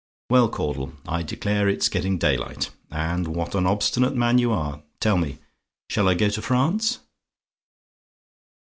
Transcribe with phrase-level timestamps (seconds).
[0.31, 4.81] "Well, Caudle I declare it's getting daylight, and what an obstinate man you are!
[4.99, 5.37] tell me,
[5.91, 6.97] shall I go to France?"